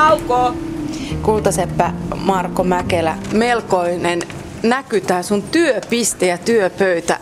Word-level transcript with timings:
Kauko! 0.00 0.54
Kultaseppä 1.22 1.92
Marko 2.16 2.64
Mäkelä, 2.64 3.18
melkoinen 3.32 4.22
näky 4.62 5.00
tämä 5.00 5.22
sun 5.22 5.42
työpiste 5.42 6.26
ja 6.26 6.38
työpöytä. 6.38 7.18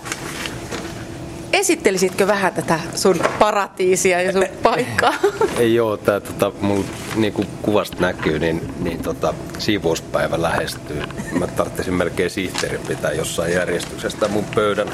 Esittelisitkö 1.53 2.27
vähän 2.27 2.55
tätä 2.55 2.81
sun 2.95 3.21
paratiisia 3.39 4.23
ja 4.23 4.33
sun 4.33 4.45
paikkaa? 4.63 5.15
Ei 5.59 5.75
joo, 5.75 5.97
tää 5.97 6.21
tota, 6.21 6.53
mulla 6.61 6.85
niin 7.17 7.33
kuin 7.33 7.49
kuvasta 7.63 7.97
näkyy, 8.01 8.39
niin, 8.39 8.75
niin 8.81 9.03
tota, 9.03 9.35
siivouspäivä 9.59 10.43
lähestyy. 10.43 11.03
Mä 11.39 11.47
tarvitsin 11.47 11.95
melkein 11.95 12.31
sihteerin 12.31 12.81
pitää 12.89 13.13
jossain 13.13 13.53
järjestyksestä 13.53 14.29
mun 14.29 14.45
pöydän. 14.55 14.89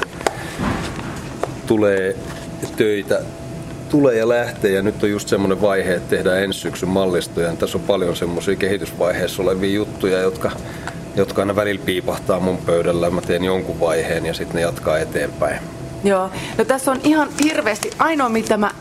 Tulee 1.67 2.15
töitä 2.77 3.21
tulee 3.95 4.15
ja 4.15 4.29
lähtee 4.29 4.71
ja 4.71 4.81
nyt 4.81 5.03
on 5.03 5.09
just 5.09 5.27
semmoinen 5.27 5.61
vaihe, 5.61 5.93
että 5.93 6.09
tehdään 6.09 6.43
ensi 6.43 6.59
syksyn 6.59 6.89
mallistoja. 6.89 7.47
Ja 7.47 7.55
tässä 7.55 7.77
on 7.77 7.83
paljon 7.83 8.15
semmoisia 8.15 8.55
kehitysvaiheessa 8.55 9.43
olevia 9.43 9.75
juttuja, 9.75 10.19
jotka, 10.19 10.51
jotka 11.15 11.41
aina 11.41 11.55
välillä 11.55 11.85
piipahtaa 11.85 12.39
mun 12.39 12.57
pöydällä. 12.57 13.09
Mä 13.09 13.21
teen 13.21 13.43
jonkun 13.43 13.79
vaiheen 13.79 14.25
ja 14.25 14.33
sitten 14.33 14.55
ne 14.55 14.61
jatkaa 14.61 14.97
eteenpäin. 14.97 15.59
Joo. 16.03 16.29
No 16.57 16.65
tässä 16.65 16.91
on 16.91 16.99
ihan 17.03 17.29
hirveästi. 17.43 17.91
Ainoa 17.99 18.29
mitä 18.29 18.57
mä 18.57 18.71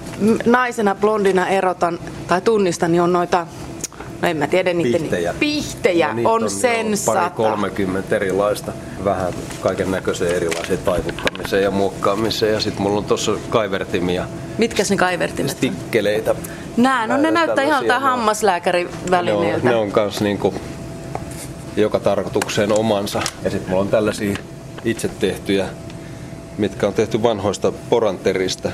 naisena 0.47 0.95
blondina 0.95 1.49
erotan 1.49 1.99
tai 2.27 2.41
tunnistan, 2.41 2.93
niin 2.93 3.03
on 3.03 3.13
noita 3.13 3.47
no 4.25 4.31
en 4.31 4.37
mä 4.37 4.47
tiedä 4.47 4.73
niiden 4.73 5.01
pihtejä, 5.01 5.35
pihtejä 5.41 6.15
no, 6.15 6.31
on, 6.31 6.43
on 6.43 6.51
sen 6.51 6.87
pari 7.07 7.31
30 7.31 8.17
erilaista, 8.17 8.73
vähän 9.05 9.33
kaiken 9.61 9.91
näköiseen 9.91 10.37
erilaiseen 10.37 10.79
taivuttamiseen 10.79 11.63
ja 11.63 11.71
muokkaamiseen 11.71 12.53
ja 12.53 12.61
sitten 12.61 12.83
mulla 12.83 12.99
on 12.99 13.05
tuossa 13.05 13.33
kaivertimia. 13.51 14.27
Mitkä 14.59 14.83
ne 14.91 14.97
kaivertimet 14.97 15.53
Stikkeleitä. 15.53 16.35
Nää, 16.77 17.07
no 17.07 17.17
ne 17.17 17.31
näyttää 17.31 17.65
ihan 17.65 17.85
jotain 17.85 18.03
hammaslääkärin 18.03 18.89
välineiltä. 19.11 19.69
Ne 19.69 19.71
on, 19.71 19.77
ne 19.77 19.87
on 19.87 19.93
kans 19.93 20.21
niinku 20.21 20.55
joka 21.77 22.01
tarkoitukseen 22.01 22.79
omansa. 22.79 23.23
Ja 23.45 23.51
sitten 23.51 23.71
mulla 23.71 23.83
on 23.83 23.89
tällaisia 23.89 24.37
itse 24.85 25.09
tehtyjä, 25.09 25.67
mitkä 26.59 26.87
on 26.87 26.95
tehty 26.95 27.23
vanhoista 27.23 27.73
poranteristä 27.91 28.73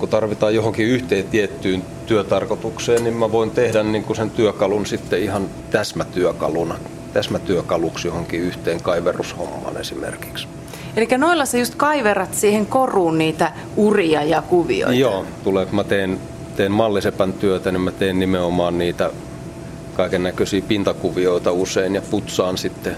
kun 0.00 0.08
tarvitaan 0.08 0.54
johonkin 0.54 0.86
yhteen 0.86 1.24
tiettyyn 1.24 1.82
työtarkoitukseen, 2.06 3.04
niin 3.04 3.16
mä 3.16 3.32
voin 3.32 3.50
tehdä 3.50 3.82
niin 3.82 4.04
kuin 4.04 4.16
sen 4.16 4.30
työkalun 4.30 4.86
sitten 4.86 5.22
ihan 5.22 5.48
täsmätyökaluna, 5.70 6.74
täsmätyökaluksi 7.12 8.08
johonkin 8.08 8.40
yhteen 8.40 8.82
kaiverrushommaan 8.82 9.76
esimerkiksi. 9.76 10.48
Eli 10.96 11.08
noilla 11.18 11.46
sä 11.46 11.58
just 11.58 11.74
kaiverat 11.74 12.34
siihen 12.34 12.66
koruun 12.66 13.18
niitä 13.18 13.52
uria 13.76 14.22
ja 14.22 14.42
kuvioita? 14.42 14.94
Joo, 14.94 15.24
tulee, 15.44 15.66
kun 15.66 15.76
mä 15.76 15.84
teen, 15.84 16.20
teen 16.56 16.72
mallisepän 16.72 17.32
työtä, 17.32 17.72
niin 17.72 17.80
mä 17.80 17.92
teen 17.92 18.18
nimenomaan 18.18 18.78
niitä 18.78 19.10
kaiken 19.94 20.22
näköisiä 20.22 20.62
pintakuvioita 20.68 21.52
usein 21.52 21.94
ja 21.94 22.02
putsaan 22.10 22.58
sitten 22.58 22.96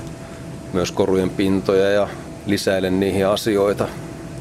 myös 0.73 0.93
korujen 0.93 1.31
pintoja 1.31 1.91
ja 1.91 2.09
lisäilen 2.47 3.01
niihin 3.01 3.27
asioita, 3.27 3.89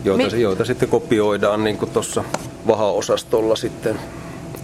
joita, 0.06 0.36
Mi- 0.36 0.42
joita 0.42 0.66
sitten 0.66 0.90
kopioidaan 0.90 1.64
niin 1.64 1.78
tuossa 1.78 2.24
vahaosastolla 2.68 3.56
sitten 3.56 4.00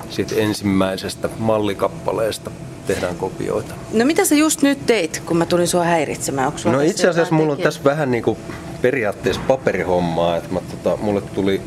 sit 0.09 0.33
ensimmäisestä 0.37 1.29
mallikappaleesta 1.39 2.51
tehdään 2.87 3.15
kopioita. 3.15 3.73
No 3.93 4.05
mitä 4.05 4.25
sä 4.25 4.35
just 4.35 4.61
nyt 4.61 4.85
teit, 4.85 5.21
kun 5.25 5.37
mä 5.37 5.45
tulin 5.45 5.67
sua 5.67 5.83
häiritsemään? 5.83 6.47
Onko 6.47 6.59
no 6.71 6.81
itse 6.81 7.07
asiassa 7.07 7.35
mulla 7.35 7.51
on 7.51 7.57
tässä 7.57 7.83
vähän 7.83 8.11
niin 8.11 8.23
kuin 8.23 8.37
periaatteessa 8.81 9.41
paperihommaa, 9.47 10.37
että 10.37 10.53
mä, 10.53 10.59
tota, 10.71 10.97
mulle 11.01 11.21
tuli, 11.21 11.61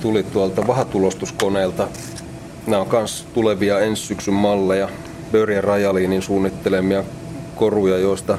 tuli 0.00 0.22
tuolta 0.22 0.66
vahatulostuskoneelta, 0.66 1.88
nämä 2.66 2.82
on 2.82 2.88
myös 2.92 3.26
tulevia 3.34 3.80
ensi 3.80 4.06
syksyn 4.06 4.34
malleja, 4.34 4.88
Börjen 5.32 5.64
Rajaliinin 5.64 6.22
suunnittelemia 6.22 7.04
koruja, 7.56 7.98
joista, 7.98 8.38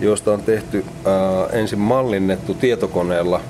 joista 0.00 0.32
on 0.32 0.42
tehty 0.42 0.84
ää, 1.04 1.46
ensin 1.52 1.78
mallinnettu 1.78 2.54
tietokoneella 2.54 3.40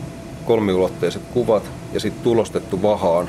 kolmiulotteiset 0.46 1.22
kuvat 1.32 1.62
ja 1.92 2.00
sitten 2.00 2.24
tulostettu 2.24 2.82
vahaan. 2.82 3.28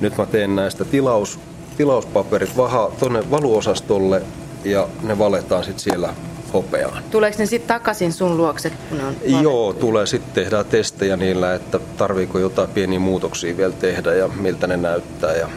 Nyt 0.00 0.16
mä 0.18 0.26
teen 0.26 0.56
näistä 0.56 0.84
tilaus, 0.84 1.38
tilauspaperit 1.76 2.56
vaha 2.56 2.90
tuonne 2.98 3.30
valuosastolle 3.30 4.22
ja 4.64 4.88
ne 5.02 5.18
valetaan 5.18 5.64
sitten 5.64 5.82
siellä 5.82 6.14
hopeaan. 6.52 7.02
Tuleeko 7.10 7.38
ne 7.38 7.46
sitten 7.46 7.68
takaisin 7.68 8.12
sun 8.12 8.36
luokse, 8.36 8.70
kun 8.70 9.00
on 9.00 9.06
valettu? 9.06 9.42
Joo, 9.42 9.72
tulee 9.72 10.06
sitten 10.06 10.34
tehdään 10.34 10.66
testejä 10.66 11.16
niillä, 11.16 11.54
että 11.54 11.78
tarviiko 11.96 12.38
jotain 12.38 12.68
pieniä 12.68 12.98
muutoksia 12.98 13.56
vielä 13.56 13.72
tehdä 13.72 14.14
ja 14.14 14.28
miltä 14.28 14.66
ne 14.66 14.76
näyttää 14.76 15.36
ja 15.36 15.48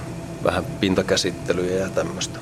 vähän 0.43 0.65
pintakäsittelyjä 0.79 1.77
ja 1.77 1.89
tämmöistä. 1.89 2.39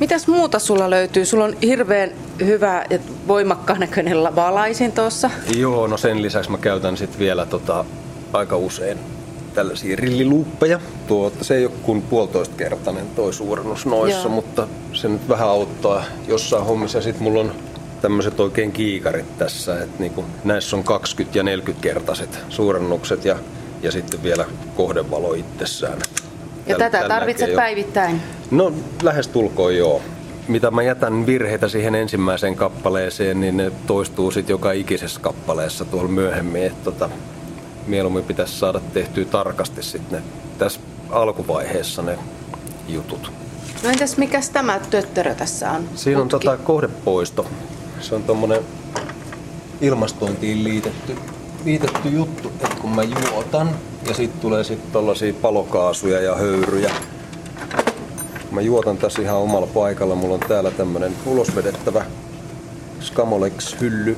Mitäs 0.00 0.26
muuta 0.26 0.58
sulla 0.58 0.90
löytyy? 0.90 1.24
Sulla 1.24 1.44
on 1.44 1.56
hirveän 1.62 2.10
hyvä 2.46 2.84
ja 2.90 2.98
voimakkaan 3.28 3.80
näköinen 3.80 4.16
valaisin 4.36 4.92
tuossa. 4.92 5.30
Joo, 5.56 5.86
no 5.86 5.96
sen 5.96 6.22
lisäksi 6.22 6.50
mä 6.50 6.58
käytän 6.58 6.96
sitten 6.96 7.18
vielä 7.18 7.46
tota, 7.46 7.84
aika 8.32 8.56
usein 8.56 8.98
tällaisia 9.54 9.96
rilliluuppeja. 9.96 10.80
Tuo, 11.06 11.32
se 11.42 11.56
ei 11.56 11.66
ole 11.66 11.72
kuin 11.82 12.02
puolitoista 12.02 12.56
kertainen 12.56 13.06
toi 13.06 13.32
suurennus 13.32 13.86
noissa, 13.86 14.28
Joo. 14.28 14.34
mutta 14.34 14.68
se 14.92 15.08
nyt 15.08 15.28
vähän 15.28 15.48
auttaa 15.48 16.04
jossain 16.28 16.64
hommissa. 16.64 17.00
Sitten 17.00 17.22
mulla 17.22 17.40
on 17.40 17.54
tämmöiset 18.00 18.40
oikein 18.40 18.72
kiikarit 18.72 19.38
tässä, 19.38 19.82
että 19.82 19.96
niinku, 19.98 20.24
näissä 20.44 20.76
on 20.76 20.84
20 20.84 21.38
ja 21.38 21.42
40 21.42 21.82
kertaiset 21.82 22.38
suurennukset 22.48 23.24
ja, 23.24 23.36
ja 23.82 23.92
sitten 23.92 24.22
vielä 24.22 24.44
kohdevalo 24.76 25.34
itsessään. 25.34 25.98
Ja 26.66 26.78
täl, 26.78 26.90
tätä 26.90 27.08
tarvitset 27.08 27.50
jo. 27.50 27.56
päivittäin? 27.56 28.22
No 28.50 28.72
lähes 29.02 29.28
tulkoon 29.28 29.76
joo. 29.76 30.02
Mitä 30.48 30.70
mä 30.70 30.82
jätän 30.82 31.26
virheitä 31.26 31.68
siihen 31.68 31.94
ensimmäiseen 31.94 32.56
kappaleeseen, 32.56 33.40
niin 33.40 33.56
ne 33.56 33.72
toistuu 33.86 34.30
sitten 34.30 34.54
joka 34.54 34.72
ikisessä 34.72 35.20
kappaleessa 35.20 35.84
tuolla 35.84 36.08
myöhemmin. 36.08 36.66
Et 36.66 36.84
tota, 36.84 37.10
mieluummin 37.86 38.24
pitäisi 38.24 38.58
saada 38.58 38.80
tehtyä 38.92 39.24
tarkasti 39.24 39.82
sitten 39.82 40.22
tässä 40.58 40.80
alkuvaiheessa 41.10 42.02
ne 42.02 42.18
jutut. 42.88 43.32
No 43.82 43.90
entäs 43.90 44.16
mikäs 44.16 44.50
tämä 44.50 44.80
töttörö 44.90 45.34
tässä 45.34 45.70
on? 45.70 45.88
Siinä 45.94 46.20
on 46.20 46.28
tota 46.28 46.56
kohdepoisto. 46.56 47.46
Se 48.00 48.14
on 48.14 48.22
tuommoinen 48.22 48.60
ilmastointiin 49.80 50.64
liitetty, 50.64 51.16
liitetty 51.64 52.08
juttu, 52.08 52.48
että 52.48 52.76
kun 52.80 52.90
mä 52.90 53.02
juotan 53.02 53.70
ja 54.08 54.14
sitten 54.14 54.40
tulee 54.40 54.64
sitten 54.64 54.92
tollasia 54.92 55.34
palokaasuja 55.42 56.20
ja 56.20 56.34
höyryjä. 56.34 56.90
Mä 58.50 58.60
juotan 58.60 58.98
tässä 58.98 59.22
ihan 59.22 59.36
omalla 59.36 59.66
paikalla. 59.66 60.14
Mulla 60.14 60.34
on 60.34 60.40
täällä 60.40 60.70
tämmönen 60.70 61.12
ulosvedettävä 61.26 62.04
Skamolex-hylly. 63.00 64.16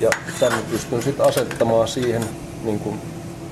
Ja 0.00 0.10
tänne 0.40 0.58
pystyn 0.70 1.02
sitten 1.02 1.26
asettamaan 1.26 1.88
siihen 1.88 2.24
niin 2.64 2.78
kuin 2.78 3.00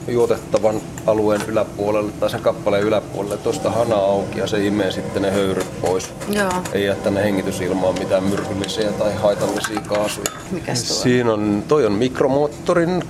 juotettavan 0.09 0.81
alueen 1.07 1.41
yläpuolelle 1.49 2.13
tai 2.13 2.31
sen 2.31 2.41
kappaleen 2.41 2.83
yläpuolelle 2.83 3.37
tuosta 3.37 3.71
hana 3.71 3.97
auki 3.97 4.39
ja 4.39 4.47
se 4.47 4.67
imee 4.67 4.93
sitten 4.93 5.23
ne 5.23 5.31
höyryt 5.31 5.81
pois. 5.81 6.13
Joo. 6.29 6.53
Ei 6.73 6.85
jää 6.85 6.97
tänne 6.97 7.23
hengitysilmaan 7.23 7.99
mitään 7.99 8.25
myrkyllisiä 8.25 8.93
tai 8.93 9.15
haitallisia 9.15 9.81
kaasuja. 9.81 10.27
Mikäs 10.51 10.83
tuo? 10.83 10.97
Siinä 10.97 11.33
on, 11.33 11.65
toi 11.69 11.87
on 11.87 11.93
mikromoottorin 11.93 13.03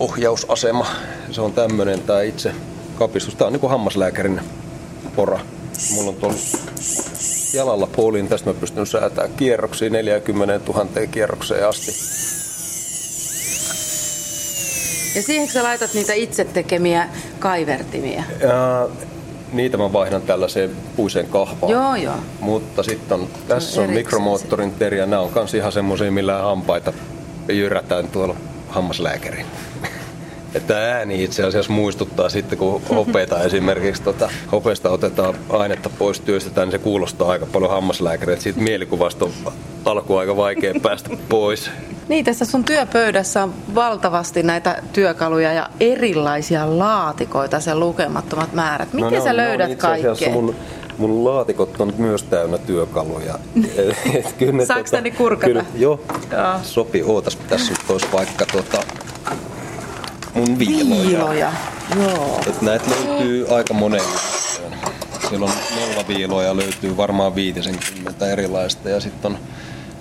ohjausasema. 0.00 0.86
Se 1.30 1.40
on 1.40 1.52
tämmönen 1.52 2.00
tää 2.02 2.22
itse 2.22 2.52
kapistus. 2.98 3.34
Tää 3.34 3.46
on 3.46 3.52
niinku 3.52 3.68
hammaslääkärin 3.68 4.40
pora. 5.16 5.40
Mulla 5.94 6.10
on 6.10 6.16
tuolla 6.16 6.36
jalalla 7.54 7.86
poliin, 7.86 8.28
tästä 8.28 8.50
mä 8.50 8.54
pystyn 8.54 8.86
säätämään 8.86 9.32
kierroksia 9.36 9.90
40 9.90 10.72
000 10.72 11.06
kierrokseen 11.10 11.68
asti. 11.68 11.90
Ja 15.14 15.22
siihen 15.22 15.48
sä 15.48 15.62
laitat 15.62 15.94
niitä 15.94 16.12
itse 16.12 16.44
tekemiä 16.44 17.08
kaivertimia? 17.38 18.22
Ja, 18.40 18.88
niitä 19.52 19.76
mä 19.76 19.92
vaihdan 19.92 20.22
tällaiseen 20.22 20.70
puiseen 20.96 21.26
kahvaan. 21.26 21.72
Joo, 21.72 21.94
joo. 21.94 22.16
Mutta 22.40 22.82
sitten 22.82 23.20
on, 23.20 23.28
tässä 23.48 23.80
on, 23.80 23.86
on 23.88 23.94
mikromoottorin 23.94 24.72
teriä. 24.72 25.06
Nämä 25.06 25.22
on 25.22 25.30
kans 25.30 25.54
ihan 25.54 25.72
semmoisia, 25.72 26.12
millä 26.12 26.38
hampaita 26.38 26.92
jyrätään 27.48 28.08
tuolla 28.08 28.36
hammaslääkärin. 28.68 29.46
Että 30.54 30.94
ääni 30.96 31.24
itse 31.24 31.42
asiassa 31.42 31.72
muistuttaa 31.72 32.28
sitten, 32.28 32.58
kun 32.58 32.82
hopeita 32.90 33.42
esimerkiksi 33.48 34.02
tota, 34.02 34.30
hopeesta 34.52 34.90
otetaan 34.90 35.34
ainetta 35.48 35.90
pois, 35.98 36.20
työstetään, 36.20 36.68
niin 36.68 36.72
se 36.72 36.78
kuulostaa 36.78 37.30
aika 37.30 37.46
paljon 37.46 37.70
hammaslääkäriä. 37.70 38.36
Siitä 38.36 38.60
mielikuvasta 38.60 39.24
on 39.24 39.32
alkuun 39.84 40.20
aika 40.20 40.36
vaikea 40.36 40.74
päästä 40.82 41.10
pois. 41.28 41.70
Niin, 42.08 42.24
tässä 42.24 42.44
sun 42.44 42.64
työpöydässä 42.64 43.42
on 43.42 43.54
valtavasti 43.74 44.42
näitä 44.42 44.82
työkaluja 44.92 45.52
ja 45.52 45.70
erilaisia 45.80 46.78
laatikoita, 46.78 47.60
sen 47.60 47.80
lukemattomat 47.80 48.52
määrät. 48.52 48.92
Miten 48.92 49.12
no, 49.12 49.24
sä 49.24 49.30
on, 49.30 49.36
löydät 49.36 49.74
kaikkea? 49.78 50.30
Mun, 50.32 50.54
mun 50.98 51.24
laatikot 51.24 51.80
on 51.80 51.92
myös 51.98 52.22
täynnä 52.22 52.58
työkaluja. 52.58 53.38
Saanko 54.66 54.90
tota, 54.90 55.10
kurkata? 55.16 55.46
Kyllä, 55.46 55.64
joo, 55.74 56.00
joo. 56.32 56.58
sopii. 56.62 57.02
Ootas, 57.02 57.36
tässä 57.36 57.74
olisi 57.88 58.06
vaikka 58.12 58.46
tota, 58.52 58.78
mun 60.34 60.58
viiloja. 60.58 61.02
Viiloja, 61.02 61.52
joo. 61.96 62.40
Et 62.46 62.62
näitä 62.62 62.84
löytyy 62.90 63.56
aika 63.56 63.74
moneen 63.74 64.04
Siellä 65.28 65.46
on 65.46 65.52
nellaviiloja 65.76 66.56
löytyy 66.56 66.96
varmaan 66.96 67.34
50 67.34 68.32
erilaista 68.32 68.88
ja 68.88 69.00
sitten 69.00 69.32
on 69.32 69.38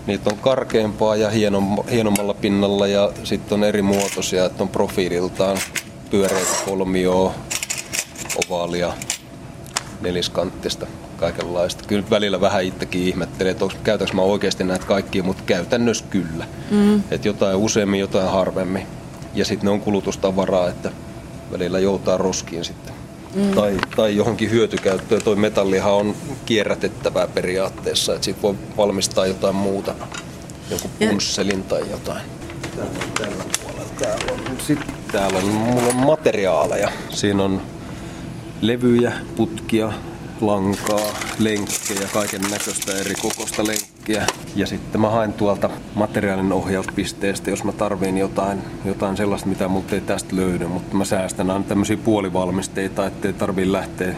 Niitä 0.07 0.29
on 0.29 0.37
karkeampaa 0.37 1.15
ja 1.15 1.29
hienom, 1.29 1.77
hienommalla 1.91 2.33
pinnalla 2.33 2.87
ja 2.87 3.11
sitten 3.23 3.55
on 3.55 3.63
eri 3.63 3.81
muotoisia, 3.81 4.45
että 4.45 4.63
on 4.63 4.69
profiililtaan 4.69 5.57
pyöreitä 6.11 6.51
kolmioa, 6.65 7.33
ovaalia, 8.45 8.93
neliskanttista, 10.01 10.87
kaikenlaista. 11.17 11.83
Kyllä 11.87 12.09
välillä 12.09 12.41
vähän 12.41 12.63
itsekin 12.63 13.03
ihmettelee, 13.07 13.51
että 13.51 13.65
käytänkö 13.83 14.13
mä 14.13 14.21
oikeasti 14.21 14.63
näitä 14.63 14.85
kaikkia, 14.85 15.23
mutta 15.23 15.43
käytännössä 15.45 16.05
kyllä. 16.09 16.45
Mm. 16.71 17.03
Että 17.11 17.27
jotain 17.27 17.55
useammin, 17.55 17.99
jotain 17.99 18.31
harvemmin. 18.31 18.87
Ja 19.33 19.45
sitten 19.45 19.65
ne 19.65 19.71
on 19.71 19.81
kulutustavaraa, 19.81 20.69
että 20.69 20.91
välillä 21.51 21.79
joutaa 21.79 22.17
roskiin 22.17 22.65
sitten. 22.65 22.93
Mm. 23.35 23.51
Tai, 23.51 23.77
tai 23.95 24.15
johonkin 24.15 24.51
hyötykäyttöön. 24.51 25.23
Toi 25.23 25.35
metallihan 25.35 25.93
on 25.93 26.15
kierrätettävää 26.45 27.27
periaatteessa, 27.27 28.13
että 28.13 28.25
siitä 28.25 28.41
voi 28.41 28.55
valmistaa 28.77 29.25
jotain 29.25 29.55
muuta. 29.55 29.95
Joku 30.69 30.89
punsselin 30.99 31.63
tai 31.63 31.91
jotain. 31.91 32.21
Tällä, 32.75 32.89
tällä 33.19 33.43
puolella 33.63 33.91
täällä 33.99 34.31
on. 34.31 34.57
Sitten 34.67 34.95
täällä 35.11 35.37
on, 35.37 35.45
mulla 35.45 35.87
on 35.87 35.95
materiaaleja. 35.95 36.91
Siinä 37.09 37.43
on 37.43 37.61
levyjä, 38.61 39.11
putkia, 39.35 39.93
lankaa, 40.45 41.13
lenkkejä, 41.39 42.07
kaiken 42.13 42.41
näköistä 42.41 42.97
eri 42.97 43.15
kokosta 43.15 43.63
lenkkiä. 43.67 44.27
Ja 44.55 44.67
sitten 44.67 45.01
mä 45.01 45.09
haen 45.09 45.33
tuolta 45.33 45.69
materiaalin 45.95 46.51
ohjauspisteestä, 46.51 47.49
jos 47.49 47.63
mä 47.63 47.71
tarviin 47.71 48.17
jotain, 48.17 48.61
jotain 48.85 49.17
sellaista, 49.17 49.49
mitä 49.49 49.67
multa 49.67 49.95
ei 49.95 50.01
tästä 50.01 50.35
löydy. 50.35 50.67
Mutta 50.67 50.95
mä 50.95 51.05
säästän 51.05 51.51
aina 51.51 51.65
tämmöisiä 51.65 51.97
puolivalmisteita, 51.97 53.05
ettei 53.05 53.33
tarvii 53.33 53.71
lähteä 53.71 54.15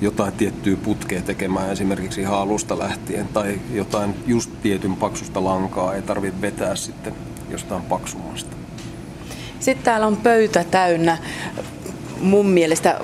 jotain 0.00 0.32
tiettyä 0.32 0.76
putkea 0.76 1.22
tekemään 1.22 1.72
esimerkiksi 1.72 2.20
ihan 2.20 2.38
alusta 2.38 2.78
lähtien. 2.78 3.28
Tai 3.28 3.60
jotain 3.72 4.14
just 4.26 4.50
tietyn 4.62 4.96
paksusta 4.96 5.44
lankaa 5.44 5.94
ei 5.94 6.02
tarvitse 6.02 6.40
vetää 6.40 6.76
sitten 6.76 7.14
jostain 7.50 7.82
paksummasta. 7.82 8.56
Sitten 9.60 9.84
täällä 9.84 10.06
on 10.06 10.16
pöytä 10.16 10.64
täynnä 10.64 11.18
mun 12.20 12.46
mielestä 12.46 13.00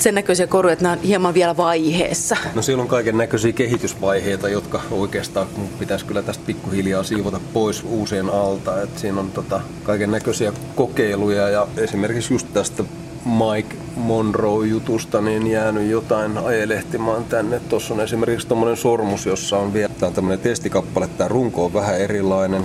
sen 0.00 0.14
näköisiä 0.14 0.46
koruja, 0.46 0.72
että 0.72 0.82
nämä 0.82 0.92
on 0.92 1.02
hieman 1.02 1.34
vielä 1.34 1.56
vaiheessa? 1.56 2.36
No 2.54 2.62
siellä 2.62 2.82
on 2.82 2.88
kaiken 2.88 3.18
näköisiä 3.18 3.52
kehitysvaiheita, 3.52 4.48
jotka 4.48 4.82
oikeastaan 4.90 5.46
pitäisi 5.78 6.04
kyllä 6.04 6.22
tästä 6.22 6.44
pikkuhiljaa 6.46 7.02
siivota 7.02 7.40
pois 7.52 7.84
uusien 7.84 8.30
alta. 8.30 8.82
Et 8.82 8.98
siinä 8.98 9.20
on 9.20 9.30
tota, 9.30 9.60
kaiken 9.82 10.10
näköisiä 10.10 10.52
kokeiluja 10.76 11.48
ja 11.48 11.66
esimerkiksi 11.76 12.34
just 12.34 12.46
tästä 12.52 12.84
Mike 13.24 13.76
Monroe-jutusta 13.96 15.20
niin 15.20 15.46
jäänyt 15.46 15.90
jotain 15.90 16.38
ajelehtimaan 16.38 17.24
tänne. 17.24 17.60
Tuossa 17.60 17.94
on 17.94 18.00
esimerkiksi 18.00 18.46
tuommoinen 18.46 18.76
sormus, 18.76 19.26
jossa 19.26 19.58
on 19.58 19.72
vielä 19.72 19.92
tämä 20.00 20.12
tämmöinen 20.12 20.40
testikappale. 20.40 21.08
Tämä 21.08 21.28
runko 21.28 21.64
on 21.64 21.74
vähän 21.74 22.00
erilainen. 22.00 22.64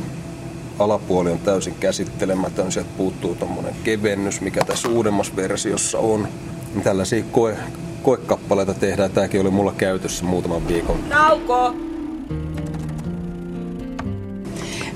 Alapuoli 0.79 1.31
on 1.31 1.39
täysin 1.39 1.75
käsittelemätön. 1.79 2.71
Sieltä 2.71 2.89
puuttuu 2.97 3.35
tuommoinen 3.35 3.75
kevennys, 3.83 4.41
mikä 4.41 4.65
tässä 4.65 4.89
uudemmassa 4.89 5.35
versiossa 5.35 5.99
on 5.99 6.27
tällaisia 6.81 7.23
koe, 7.31 7.57
koekappaleita 8.03 8.73
tehdään. 8.73 9.11
Tämäkin 9.11 9.41
oli 9.41 9.49
mulla 9.49 9.73
käytössä 9.77 10.25
muutaman 10.25 10.67
viikon. 10.67 11.09
Nauko! 11.09 11.75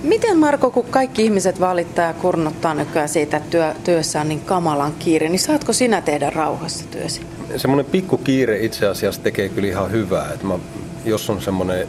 Miten 0.03 0.37
Marko, 0.37 0.71
kun 0.71 0.85
kaikki 0.85 1.23
ihmiset 1.23 1.59
valittaa 1.59 2.05
ja 2.05 2.13
kurnottaa 2.13 2.73
nykyään 2.73 3.09
siitä, 3.09 3.37
että 3.37 3.49
työ, 3.49 3.73
työssä 3.83 4.21
on 4.21 4.29
niin 4.29 4.41
kamalan 4.41 4.93
kiire, 4.99 5.29
niin 5.29 5.39
saatko 5.39 5.73
sinä 5.73 6.01
tehdä 6.01 6.29
rauhassa 6.29 6.85
työsi? 6.91 7.21
Semmoinen 7.57 7.85
pikku 7.85 8.17
kiire 8.17 8.65
itse 8.65 8.87
asiassa 8.87 9.21
tekee 9.21 9.49
kyllä 9.49 9.67
ihan 9.67 9.91
hyvää. 9.91 10.33
Että 10.33 10.45
mä, 10.45 10.59
jos 11.05 11.29
on 11.29 11.41
semmoinen 11.41 11.87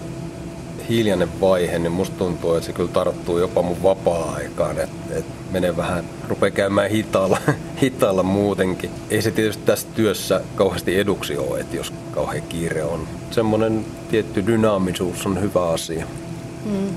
hiljainen 0.90 1.40
vaihe, 1.40 1.78
niin 1.78 1.92
musta 1.92 2.16
tuntuu, 2.16 2.54
että 2.54 2.66
se 2.66 2.72
kyllä 2.72 2.90
tarttuu 2.92 3.38
jopa 3.38 3.62
mun 3.62 3.82
vapaa-aikaan, 3.82 4.78
että 4.78 5.18
et 5.18 5.24
menee 5.50 5.76
vähän, 5.76 6.04
rupeaa 6.28 6.50
käymään 6.50 6.90
hitaalla, 6.90 7.38
hitaalla 7.82 8.22
muutenkin. 8.22 8.90
Ei 9.10 9.22
se 9.22 9.30
tietysti 9.30 9.62
tässä 9.66 9.86
työssä 9.94 10.40
kauheasti 10.54 10.98
eduksi 10.98 11.36
ole, 11.36 11.60
että 11.60 11.76
jos 11.76 11.92
kauhean 12.10 12.42
kiire 12.42 12.84
on. 12.84 13.08
Semmoinen 13.30 13.86
tietty 14.10 14.46
dynaamisuus 14.46 15.26
on 15.26 15.42
hyvä 15.42 15.68
asia. 15.68 16.06
Mm. 16.64 16.94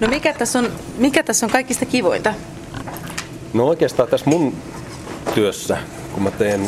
No 0.00 0.08
mikä 0.08 0.32
tässä, 0.32 0.58
on, 0.58 0.68
mikä 0.98 1.22
tässä 1.22 1.46
on 1.46 1.52
kaikista 1.52 1.86
kivointa? 1.86 2.34
No 3.54 3.66
oikeastaan 3.66 4.08
tässä 4.08 4.30
mun 4.30 4.54
työssä, 5.34 5.78
kun 6.12 6.22
mä 6.22 6.30
teen 6.30 6.60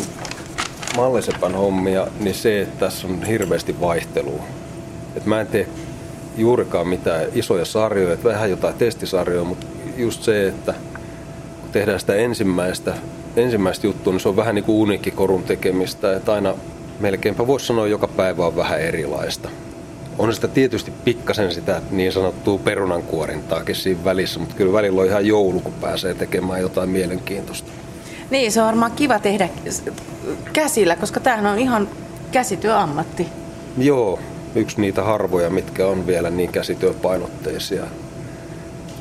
mallisepän 0.97 1.55
hommia, 1.55 2.06
niin 2.20 2.35
se, 2.35 2.61
että 2.61 2.79
tässä 2.79 3.06
on 3.06 3.23
hirveästi 3.23 3.81
vaihtelua. 3.81 4.43
Et 5.17 5.26
mä 5.26 5.41
en 5.41 5.47
tee 5.47 5.69
juurikaan 6.38 6.88
mitään 6.88 7.26
isoja 7.35 7.64
sarjoja, 7.64 8.14
että 8.14 8.29
vähän 8.29 8.50
jotain 8.50 8.75
testisarjoja, 8.75 9.44
mutta 9.44 9.67
just 9.96 10.23
se, 10.23 10.49
että 10.49 10.75
kun 11.61 11.70
tehdään 11.70 12.00
sitä 12.00 12.14
ensimmäistä, 12.14 12.94
ensimmäistä 13.37 13.87
juttua, 13.87 14.12
niin 14.12 14.20
se 14.20 14.29
on 14.29 14.37
vähän 14.37 14.55
niin 14.55 14.64
kuin 14.64 14.76
uniikkikorun 14.76 15.43
tekemistä, 15.43 16.17
että 16.17 16.32
aina 16.32 16.55
melkeinpä 17.00 17.46
voisi 17.46 17.67
sanoa, 17.67 17.87
joka 17.87 18.08
päivä 18.08 18.46
on 18.46 18.56
vähän 18.56 18.81
erilaista. 18.81 19.49
On 20.19 20.35
sitä 20.35 20.49
tietysti 20.49 20.93
pikkasen 21.05 21.55
sitä 21.55 21.82
niin 21.90 22.12
sanottua 22.12 22.58
perunankuorintaakin 22.58 23.75
siinä 23.75 24.05
välissä, 24.05 24.41
mutta 24.41 24.55
kyllä 24.55 24.73
välillä 24.73 25.00
on 25.00 25.06
ihan 25.06 25.26
joulu, 25.26 25.61
kun 25.61 25.73
pääsee 25.73 26.14
tekemään 26.14 26.61
jotain 26.61 26.91
mielenkiintoista. 26.91 27.70
Niin, 28.31 28.52
se 28.52 28.61
on 28.61 28.67
varmaan 28.67 28.93
kiva 28.93 29.19
tehdä 29.19 29.49
käsillä, 30.52 30.96
koska 30.96 31.20
tämähän 31.20 31.46
on 31.46 31.58
ihan 31.58 31.88
käsityöammatti. 32.32 33.26
Joo, 33.79 34.19
yksi 34.55 34.81
niitä 34.81 35.03
harvoja, 35.03 35.50
mitkä 35.50 35.87
on 35.87 36.06
vielä 36.06 36.31
niin 36.31 36.53
käsityöpainotteisia. 36.53 37.85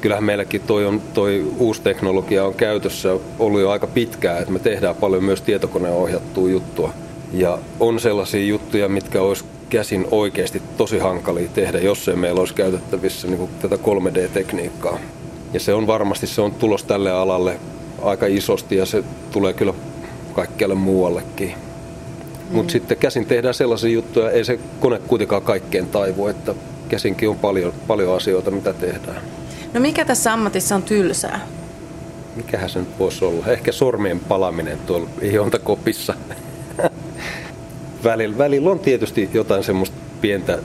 Kyllähän 0.01 0.23
meilläkin 0.23 0.61
toi, 0.61 0.85
on, 0.85 1.01
toi 1.13 1.51
uusi 1.57 1.81
teknologia 1.81 2.45
on 2.45 2.53
käytössä 2.53 3.17
ollut 3.39 3.61
jo 3.61 3.69
aika 3.69 3.87
pitkään, 3.87 4.39
että 4.39 4.51
me 4.51 4.59
tehdään 4.59 4.95
paljon 4.95 5.23
myös 5.23 5.41
tietokoneohjattua 5.41 6.49
juttua. 6.49 6.93
Ja 7.33 7.57
on 7.79 7.99
sellaisia 7.99 8.45
juttuja, 8.45 8.89
mitkä 8.89 9.21
olisi 9.21 9.45
käsin 9.69 10.07
oikeasti 10.11 10.61
tosi 10.77 10.99
hankalia 10.99 11.49
tehdä, 11.53 11.79
jos 11.79 12.07
ei 12.07 12.15
meillä 12.15 12.39
olisi 12.39 12.53
käytettävissä 12.53 13.27
niin 13.27 13.49
tätä 13.61 13.75
3D-tekniikkaa. 13.75 14.99
Ja 15.53 15.59
se 15.59 15.73
on 15.73 15.87
varmasti 15.87 16.27
se 16.27 16.41
on 16.41 16.51
tulos 16.51 16.83
tälle 16.83 17.11
alalle 17.11 17.59
aika 18.01 18.25
isosti 18.25 18.75
ja 18.75 18.85
se 18.85 19.03
tulee 19.31 19.53
kyllä 19.53 19.73
kaikkialle 20.33 20.75
muuallekin. 20.75 21.66
Mutta 22.49 22.71
sitten 22.71 22.97
käsin 22.97 23.25
tehdään 23.25 23.53
sellaisia 23.53 23.89
juttuja, 23.89 24.31
ei 24.31 24.45
se 24.45 24.59
kone 24.79 24.99
kuitenkaan 25.07 25.41
kaikkeen 25.41 25.85
taivu, 25.85 26.27
että 26.27 26.55
käsinkin 26.89 27.29
on 27.29 27.39
paljon, 27.39 27.73
paljon 27.87 28.15
asioita, 28.15 28.51
mitä 28.51 28.73
tehdään. 28.73 29.21
No 29.73 29.79
mikä 29.79 30.05
tässä 30.05 30.33
ammatissa 30.33 30.75
on 30.75 30.83
tylsää? 30.83 31.47
Mikähän 32.35 32.69
se 32.69 32.79
nyt 32.79 32.99
voisi 32.99 33.25
olla? 33.25 33.47
Ehkä 33.47 33.71
sormien 33.71 34.19
palaminen 34.19 34.77
tuolla 34.77 35.09
ihontakopissa. 35.21 36.13
välillä, 38.03 38.37
välillä 38.37 38.71
on 38.71 38.79
tietysti 38.79 39.29
jotain 39.33 39.63
semmoista 39.63 39.97
pientä, 40.21 40.59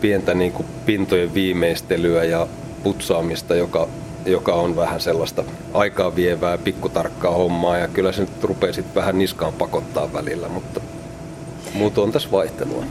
pientä 0.00 0.34
niin 0.34 0.52
kuin 0.52 0.66
pintojen 0.86 1.34
viimeistelyä 1.34 2.24
ja 2.24 2.46
putsaamista, 2.82 3.54
joka, 3.54 3.88
joka 4.26 4.54
on 4.54 4.76
vähän 4.76 5.00
sellaista 5.00 5.44
aikaa 5.74 6.16
vievää, 6.16 6.58
pikkutarkkaa 6.58 7.34
hommaa 7.34 7.78
ja 7.78 7.88
kyllä 7.88 8.12
se 8.12 8.20
nyt 8.20 8.44
rupeaa 8.44 8.72
sitten 8.72 8.94
vähän 8.94 9.18
niskaan 9.18 9.52
pakottaa 9.52 10.12
välillä, 10.12 10.48
mutta 10.48 10.80
mutta 11.74 12.00
on 12.00 12.12
tässä 12.12 12.30
vaihtelua. 12.32 12.84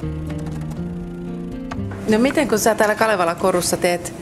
No 2.10 2.20
miten 2.20 2.48
kun 2.48 2.60
sä 2.60 2.76
täällä 2.76 2.96
Kalevala 2.96 3.36
korussa 3.36 3.78
teet 3.78 4.14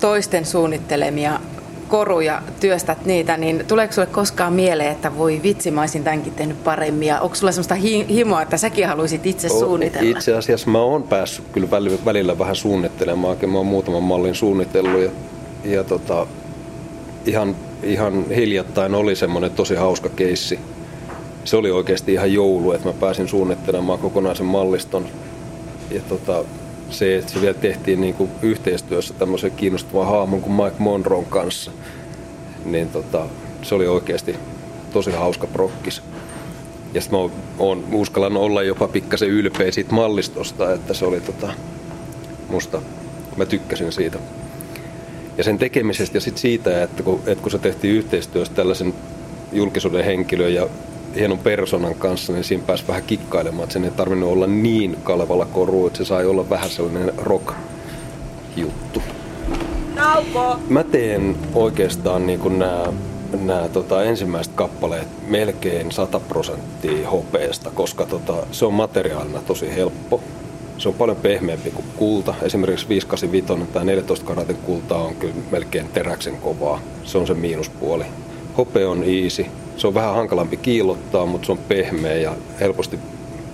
toisten 0.00 0.46
suunnittelemia 0.46 1.40
koruja, 1.88 2.42
työstät 2.60 3.04
niitä, 3.06 3.36
niin 3.36 3.64
tuleeko 3.68 3.92
sulle 3.92 4.06
koskaan 4.06 4.52
mieleen, 4.52 4.92
että 4.92 5.16
voi 5.18 5.40
vitsi, 5.42 5.70
mä 5.70 5.80
olisin 5.80 6.04
tämänkin 6.04 6.32
tehnyt 6.32 6.64
paremmin? 6.64 7.08
Ja 7.08 7.20
onko 7.20 7.34
sulla 7.34 7.52
sellaista 7.52 7.74
himoa, 8.08 8.42
että 8.42 8.56
säkin 8.56 8.88
haluaisit 8.88 9.26
itse 9.26 9.48
suunnitella? 9.48 10.10
Itse 10.10 10.34
asiassa 10.34 10.70
mä 10.70 10.78
oon 10.78 11.02
päässyt 11.02 11.44
kyllä 11.52 11.68
välillä 12.04 12.38
vähän 12.38 12.56
suunnittelemaan. 12.56 13.36
Mä 13.46 13.58
oon 13.58 13.66
muutaman 13.66 14.02
mallin 14.02 14.34
suunnitellut 14.34 15.00
ja, 15.00 15.10
ja 15.64 15.84
tota, 15.84 16.26
ihan, 17.26 17.56
ihan 17.82 18.24
hiljattain 18.30 18.94
oli 18.94 19.16
semmoinen 19.16 19.50
tosi 19.50 19.74
hauska 19.74 20.08
keissi 20.08 20.58
se 21.44 21.56
oli 21.56 21.70
oikeasti 21.70 22.12
ihan 22.12 22.32
joulu, 22.32 22.72
että 22.72 22.88
mä 22.88 22.94
pääsin 23.00 23.28
suunnittelemaan 23.28 23.98
kokonaisen 23.98 24.46
malliston. 24.46 25.06
Ja 25.90 26.00
tota, 26.08 26.44
se, 26.90 27.18
että 27.18 27.32
se 27.32 27.40
vielä 27.40 27.54
tehtiin 27.54 28.00
niin 28.00 28.14
kuin 28.14 28.30
yhteistyössä 28.42 29.14
tämmöisen 29.14 29.50
kiinnostavan 29.50 30.06
hahmon 30.06 30.40
kuin 30.40 30.52
Mike 30.52 30.76
Monroe 30.78 31.24
kanssa, 31.28 31.70
niin 32.64 32.88
tota, 32.88 33.26
se 33.62 33.74
oli 33.74 33.86
oikeasti 33.86 34.36
tosi 34.92 35.10
hauska 35.10 35.46
prokkis. 35.46 36.02
Ja 36.94 37.00
sitten 37.00 37.18
mä 37.18 37.30
oon, 37.58 37.84
uskallan 37.92 38.36
olla 38.36 38.62
jopa 38.62 38.88
pikkasen 38.88 39.28
ylpeä 39.28 39.70
siitä 39.70 39.94
mallistosta, 39.94 40.72
että 40.72 40.94
se 40.94 41.04
oli 41.04 41.20
tota, 41.20 41.52
musta, 42.48 42.82
mä 43.36 43.46
tykkäsin 43.46 43.92
siitä. 43.92 44.18
Ja 45.38 45.44
sen 45.44 45.58
tekemisestä 45.58 46.16
ja 46.16 46.20
sit 46.20 46.38
siitä, 46.38 46.82
että 46.82 47.02
kun, 47.02 47.20
että 47.26 47.42
kun 47.42 47.50
se 47.50 47.58
tehtiin 47.58 47.94
yhteistyössä 47.94 48.54
tällaisen 48.54 48.94
julkisuuden 49.52 50.04
henkilön 50.04 50.54
ja 50.54 50.68
hienon 51.14 51.38
personan 51.38 51.94
kanssa, 51.94 52.32
niin 52.32 52.44
siinä 52.44 52.64
pääsi 52.66 52.84
vähän 52.88 53.02
kikkailemaan, 53.02 53.62
että 53.62 53.72
sen 53.72 53.84
ei 53.84 53.90
tarvinnut 53.90 54.32
olla 54.32 54.46
niin 54.46 54.96
kalevalla 55.04 55.46
koru, 55.46 55.86
että 55.86 55.96
se 55.96 56.04
sai 56.04 56.26
olla 56.26 56.50
vähän 56.50 56.70
sellainen 56.70 57.12
rock-juttu. 57.16 59.02
Nauko! 59.94 60.56
Mä 60.68 60.84
teen 60.84 61.36
oikeastaan 61.54 62.26
niin 62.26 62.38
kuin 62.38 62.58
nämä 62.58 62.92
nämä 63.38 63.68
tota, 63.68 64.04
ensimmäiset 64.04 64.52
kappaleet 64.54 65.08
melkein 65.28 65.92
100 65.92 66.20
prosenttia 66.20 67.10
hopeesta, 67.10 67.70
koska 67.70 68.06
tota, 68.06 68.34
se 68.52 68.64
on 68.64 68.74
materiaalina 68.74 69.42
tosi 69.46 69.74
helppo. 69.74 70.20
Se 70.78 70.88
on 70.88 70.94
paljon 70.94 71.16
pehmeämpi 71.16 71.70
kuin 71.70 71.86
kulta. 71.96 72.34
Esimerkiksi 72.42 72.88
585 72.88 73.72
tai 73.72 73.84
14 73.84 74.26
karatin 74.26 74.56
kulta 74.56 74.96
on 74.96 75.14
kyllä 75.14 75.34
melkein 75.50 75.88
teräksen 75.88 76.36
kovaa. 76.36 76.80
Se 77.04 77.18
on 77.18 77.26
se 77.26 77.34
miinuspuoli. 77.34 78.04
Hope 78.56 78.86
on 78.86 79.04
easy. 79.04 79.46
Se 79.80 79.86
on 79.86 79.94
vähän 79.94 80.14
hankalampi 80.14 80.56
kiilottaa, 80.56 81.26
mutta 81.26 81.46
se 81.46 81.52
on 81.52 81.58
pehmeä 81.58 82.14
ja 82.14 82.36
helposti 82.60 82.98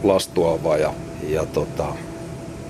lastuava 0.03 0.77
ja, 0.77 0.95
ja, 1.29 1.47
tota, 1.47 1.87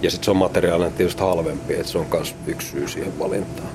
ja 0.03 0.11
sitten 0.11 0.25
se 0.25 0.31
on 0.31 0.37
materiaalinen 0.37 0.93
tietysti 0.93 1.23
halvempi, 1.23 1.75
että 1.75 1.93
se 1.93 1.99
on 1.99 2.07
myös 2.13 2.35
yksi 2.47 2.69
syy 2.69 2.89
siihen 2.89 3.19
valintaan. 3.19 3.69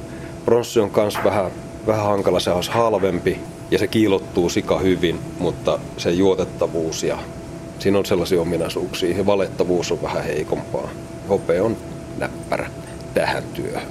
Pronssi 0.45 0.79
on 0.79 0.91
myös 0.95 1.17
vähän 1.23 1.51
vähän 1.87 2.05
hankala, 2.05 2.39
se 2.39 2.51
olisi 2.51 2.71
halvempi 2.71 3.39
ja 3.71 3.77
se 3.77 3.87
kiilottuu 3.87 4.49
sika 4.49 4.79
hyvin, 4.79 5.19
mutta 5.39 5.79
se 5.97 6.11
juotettavuus 6.11 7.03
ja 7.03 7.17
siinä 7.79 7.97
on 7.97 8.05
sellaisia 8.05 8.41
ominaisuuksia 8.41 9.17
ja 9.17 9.25
valettavuus 9.25 9.91
on 9.91 10.01
vähän 10.01 10.23
heikompaa. 10.23 10.89
Hope 11.29 11.61
on 11.61 11.77
näppärä 12.17 12.69
tähän 13.13 13.43
työhön. 13.53 13.87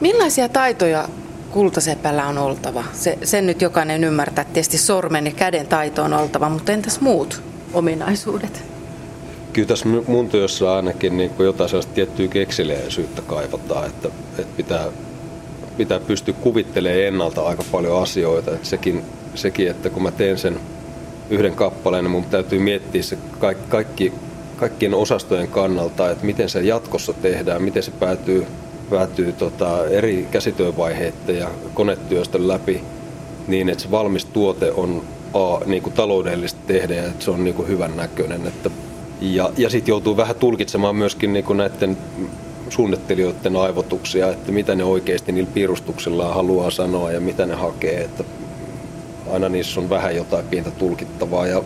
Millaisia 0.00 0.48
taitoja 0.48 1.08
kultasepällä 1.50 2.26
on 2.26 2.38
oltava? 2.38 2.84
Se, 2.92 3.18
sen 3.24 3.46
nyt 3.46 3.62
jokainen 3.62 4.04
ymmärtää, 4.04 4.44
tietysti 4.44 4.78
sormen 4.78 5.26
ja 5.26 5.32
käden 5.32 5.66
taito 5.66 6.02
on 6.02 6.12
oltava, 6.12 6.48
mutta 6.48 6.72
entäs 6.72 7.00
muut 7.00 7.42
ominaisuudet? 7.72 8.62
Kyllä 9.52 9.68
tässä 9.68 9.88
mun 10.06 10.28
työssä 10.28 10.74
ainakin 10.74 11.16
niin 11.16 11.30
jotain 11.38 11.70
sellaista 11.70 11.94
tiettyä 11.94 12.28
kekseliäisyyttä 12.28 13.22
kaivataan, 13.22 13.86
että, 13.86 14.08
että 14.38 14.56
pitää 14.56 14.88
pitää 15.76 16.00
pystyä 16.00 16.34
kuvittelemaan 16.40 17.02
ennalta 17.02 17.42
aika 17.42 17.64
paljon 17.72 18.02
asioita. 18.02 18.50
Et 18.50 18.64
sekin, 18.64 19.04
sekin, 19.34 19.70
että 19.70 19.90
kun 19.90 20.02
mä 20.02 20.10
teen 20.10 20.38
sen 20.38 20.60
yhden 21.30 21.54
kappaleen, 21.54 22.04
niin 22.04 22.10
mun 22.10 22.24
täytyy 22.24 22.58
miettiä 22.58 23.02
se 23.02 23.18
kaikki, 23.38 23.64
kaikki, 23.68 24.12
kaikkien 24.56 24.94
osastojen 24.94 25.48
kannalta, 25.48 26.10
että 26.10 26.26
miten 26.26 26.48
se 26.48 26.62
jatkossa 26.62 27.12
tehdään, 27.12 27.62
miten 27.62 27.82
se 27.82 27.90
päätyy, 27.90 28.46
päätyy 28.90 29.32
tota 29.32 29.86
eri 29.86 30.28
käsityövaiheiden 30.30 31.38
ja 31.38 31.48
konetyöstä 31.74 32.48
läpi 32.48 32.80
niin, 33.48 33.68
että 33.68 33.82
se 33.82 33.90
valmis 33.90 34.24
tuote 34.24 34.72
on 34.72 35.02
A, 35.34 35.60
niin 35.66 35.82
kuin 35.82 35.92
taloudellisesti 35.92 36.60
tehdä 36.66 36.94
ja 36.94 37.04
että 37.04 37.24
se 37.24 37.30
on 37.30 37.44
niin 37.44 37.54
kuin 37.54 37.68
hyvän 37.68 37.96
näköinen. 37.96 38.46
Että, 38.46 38.70
ja 39.20 39.50
ja 39.56 39.70
sitten 39.70 39.92
joutuu 39.92 40.16
vähän 40.16 40.36
tulkitsemaan 40.36 40.96
myöskin 40.96 41.32
niin 41.32 41.44
kuin 41.44 41.56
näiden 41.56 41.96
suunnittelijoiden 42.68 43.56
aivotuksia, 43.56 44.30
että 44.30 44.52
mitä 44.52 44.74
ne 44.74 44.84
oikeasti 44.84 45.32
niillä 45.32 45.50
piirustuksillaan 45.54 46.34
haluaa 46.34 46.70
sanoa 46.70 47.12
ja 47.12 47.20
mitä 47.20 47.46
ne 47.46 47.54
hakee. 47.54 48.00
Että 48.00 48.24
aina 49.32 49.48
niissä 49.48 49.80
on 49.80 49.90
vähän 49.90 50.16
jotain 50.16 50.46
pientä 50.46 50.70
tulkittavaa 50.70 51.46
ja, 51.46 51.62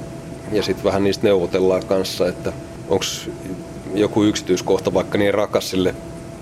ja 0.52 0.62
sitten 0.62 0.84
vähän 0.84 1.04
niistä 1.04 1.26
neuvotellaan 1.26 1.87
kanssa, 1.87 2.28
että 2.28 2.52
onko 2.88 3.04
joku 3.94 4.25
yksityiskohta 4.25 4.94
vaikka 4.94 5.18
niin 5.18 5.34
rakas 5.34 5.70
sille 5.70 5.94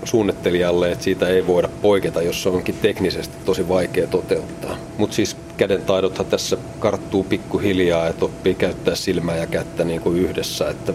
suunnittelijalle, 0.07 0.91
että 0.91 1.03
siitä 1.03 1.27
ei 1.27 1.47
voida 1.47 1.69
poiketa, 1.81 2.21
jos 2.21 2.43
se 2.43 2.49
onkin 2.49 2.75
teknisesti 2.81 3.35
tosi 3.45 3.69
vaikea 3.69 4.07
toteuttaa. 4.07 4.77
Mutta 4.97 5.15
siis 5.15 5.37
käden 5.57 5.81
taidothan 5.81 6.25
tässä 6.25 6.57
karttuu 6.79 7.23
pikkuhiljaa, 7.23 8.07
että 8.07 8.25
oppii 8.25 8.55
käyttää 8.55 8.95
silmää 8.95 9.35
ja 9.35 9.47
kättä 9.47 9.83
niin 9.83 10.01
kuin 10.01 10.17
yhdessä. 10.17 10.69
Että 10.69 10.93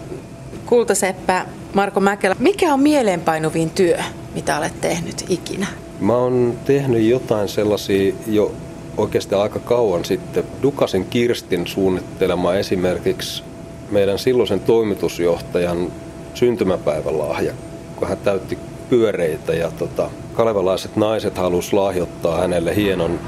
Kultaseppä 0.65 1.45
Marko 1.73 1.99
Mäkelä, 1.99 2.35
mikä 2.39 2.73
on 2.73 2.79
mieleenpainuvin 2.79 3.69
työ, 3.69 3.97
mitä 4.35 4.57
olet 4.57 4.81
tehnyt 4.81 5.25
ikinä? 5.29 5.67
Mä 5.99 6.15
oon 6.15 6.53
tehnyt 6.65 7.01
jotain 7.01 7.49
sellaisia 7.49 8.13
jo 8.27 8.51
oikeastaan 8.97 9.41
aika 9.41 9.59
kauan 9.59 10.05
sitten. 10.05 10.43
Dukasin 10.61 11.05
Kirstin 11.05 11.67
suunnittelema 11.67 12.53
esimerkiksi 12.53 13.43
meidän 13.91 14.19
silloisen 14.19 14.59
toimitusjohtajan 14.59 15.91
syntymäpäivälahja, 16.33 17.53
kun 17.95 18.07
hän 18.07 18.17
täytti 18.17 18.57
pyöreitä 18.93 19.53
ja 19.53 19.71
tota, 19.71 20.09
kalevalaiset 20.33 20.95
naiset 20.95 21.37
halusi 21.37 21.73
lahjoittaa 21.73 22.41
hänelle 22.41 22.75
hienon, 22.75 23.19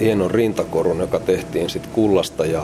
hienon 0.00 0.30
rintakorun, 0.30 0.98
joka 0.98 1.20
tehtiin 1.20 1.70
sitten 1.70 1.92
kullasta 1.92 2.46
ja 2.46 2.62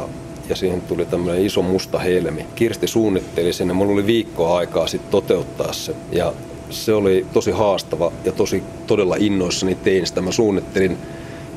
ja 0.49 0.57
siihen 0.57 0.81
tuli 0.81 1.07
tämmöinen 1.07 1.47
iso 1.47 1.63
musta 1.63 1.99
helmi. 1.99 2.47
Kirsti 2.55 2.87
suunnitteli 2.87 3.53
sen 3.53 3.69
ja 3.69 3.75
mulla 3.75 3.93
oli 3.93 4.07
viikkoa 4.07 4.59
aikaa 4.59 4.87
sitten 4.87 5.11
toteuttaa 5.11 5.73
se. 5.73 5.95
Ja 6.13 6.33
se 6.71 6.95
oli 6.95 7.27
tosi 7.33 7.51
haastava 7.51 8.13
ja 8.25 8.33
tosi 8.33 8.63
todella 8.87 9.17
innoissani 9.19 9.75
tein 9.75 10.07
sitä. 10.07 10.21
Mä 10.21 10.33
suunnittelin 10.33 10.99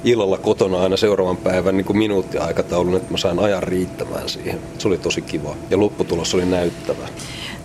illalla 0.04 0.38
kotona 0.38 0.84
aina 0.84 0.98
seuraavan 0.98 1.38
päivän 1.38 1.78
niin 1.78 1.98
minuuttiaikataulun, 1.98 2.96
että 2.96 3.12
mä 3.12 3.18
sain 3.18 3.40
ajan 3.40 3.64
riittämään 3.64 4.30
siihen. 4.30 4.60
Se 4.78 4.88
oli 4.88 4.98
tosi 4.98 5.22
kiva 5.22 5.56
ja 5.70 5.80
lopputulos 5.80 6.34
oli 6.34 6.46
näyttävä. 6.46 7.08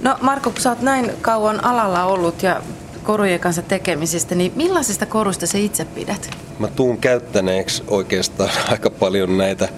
No 0.00 0.16
Marko, 0.20 0.50
kun 0.50 0.61
sä 0.61 0.70
oot 0.70 0.82
näin 0.82 1.12
kauan 1.23 1.64
alalla 1.64 2.04
ollut 2.04 2.42
ja 2.42 2.62
korujen 3.06 3.40
kanssa 3.40 3.62
tekemisistä, 3.62 4.34
niin 4.34 4.52
millaisista 4.56 5.06
korusta 5.06 5.46
sä 5.46 5.58
itse 5.58 5.84
pidät? 5.84 6.30
Mä 6.58 6.68
tuun 6.68 6.98
käyttäneeksi 6.98 7.82
oikeastaan 7.88 8.50
aika 8.72 8.90
paljon 8.90 9.38
näitä 9.38 9.68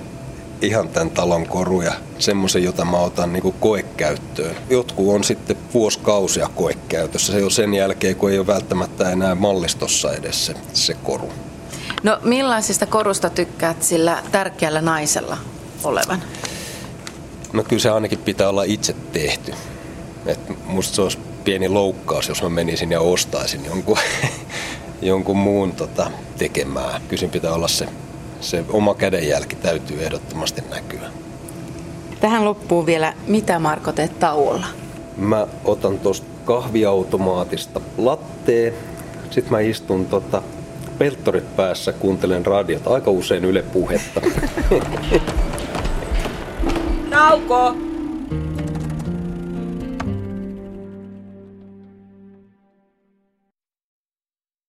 ihan 0.63 0.89
tämän 0.89 1.11
talon 1.11 1.47
koruja, 1.47 1.93
semmoisen, 2.19 2.65
jota 2.65 2.85
mä 2.85 2.97
otan 2.97 3.33
niin 3.33 3.55
koekäyttöön. 3.61 4.57
Jotkut 4.71 5.15
on 5.15 5.25
sitten 5.25 5.57
vuosikausia 5.75 6.51
koekäytössä, 6.55 7.33
se 7.33 7.45
on 7.45 7.51
sen 7.51 7.75
jälkeen, 7.75 8.17
kun 8.17 8.31
ei 8.31 8.39
ole 8.39 8.47
välttämättä 8.47 9.11
enää 9.11 9.35
mallistossa 9.35 10.13
edes 10.13 10.47
se, 10.47 10.55
se 10.73 10.95
koru. 10.95 11.33
No 12.03 12.19
millaisista 12.23 12.87
korusta 12.87 13.31
tykkäät 13.31 13.83
sillä 13.83 14.23
tärkeällä 14.33 14.81
naisella 14.81 15.39
olevan? 15.85 16.23
No 17.53 17.63
kyllä 17.63 17.83
se 17.83 17.91
ainakin 17.91 18.19
pitää 18.19 18.49
olla 18.49 18.63
itse 18.63 18.93
tehty. 19.13 19.55
Et 20.27 20.41
musta 20.67 20.95
se 20.95 21.03
olisi 21.03 21.19
pieni 21.49 21.69
loukkaus, 21.69 22.29
jos 22.29 22.43
mä 22.43 22.49
menisin 22.49 22.93
ja 22.93 23.01
ostaisin 23.01 23.65
jonkun, 23.65 23.99
jonkun 25.03 25.37
muun 25.37 25.73
tota, 25.73 26.11
tekemää. 26.39 27.01
Kyllä 27.09 27.29
pitää 27.29 27.53
olla 27.53 27.69
se 27.69 27.89
se 28.41 28.65
oma 28.69 28.95
kädenjälki 28.95 29.57
täytyy 29.57 30.03
ehdottomasti 30.03 30.63
näkyä. 30.71 31.11
Tähän 32.21 32.45
loppuu 32.45 32.87
vielä, 32.87 33.15
mitä 33.27 33.59
Marko 33.59 33.93
teet 33.93 34.19
tauolla? 34.19 34.67
Mä 35.17 35.47
otan 35.65 35.99
tuosta 35.99 36.27
kahviautomaatista 36.45 37.81
latteen, 37.99 38.73
sitten 39.31 39.53
mä 39.53 39.61
istun 39.61 40.07
tota, 40.07 40.43
peltorit 40.99 41.57
päässä, 41.57 41.93
kuuntelen 41.93 42.47
radiota, 42.47 42.91
aika 42.91 43.11
usein 43.11 43.45
Yle 43.45 43.63
puhetta. 43.63 44.21
Nauko! 47.11 47.88